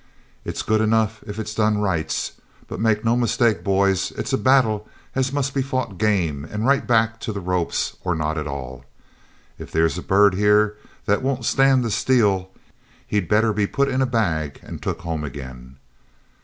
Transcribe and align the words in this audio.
It's 0.43 0.63
good 0.63 0.81
enough 0.81 1.23
if 1.27 1.37
it's 1.37 1.53
done 1.53 1.75
to 1.75 1.79
rights; 1.79 2.31
but 2.67 2.79
make 2.79 3.05
no 3.05 3.15
mistake, 3.15 3.63
boys, 3.63 4.09
it's 4.13 4.33
a 4.33 4.37
battle 4.39 4.89
as 5.13 5.31
must 5.31 5.53
be 5.53 5.61
fought 5.61 5.99
game, 5.99 6.43
and 6.43 6.65
right 6.65 6.87
back 6.87 7.19
to 7.19 7.31
the 7.31 7.39
ropes, 7.39 7.95
or 8.03 8.15
not 8.15 8.35
at 8.35 8.47
all. 8.47 8.83
If 9.59 9.71
there's 9.71 9.99
a 9.99 10.01
bird 10.01 10.33
here 10.33 10.75
that 11.05 11.21
won't 11.21 11.45
stand 11.45 11.83
the 11.85 11.91
steel 11.91 12.49
he'd 13.05 13.29
better 13.29 13.53
be 13.53 13.67
put 13.67 13.89
in 13.89 14.01
a 14.01 14.07
bag 14.07 14.59
and 14.63 14.81
took 14.81 15.01
home 15.01 15.23
again.' 15.23 15.77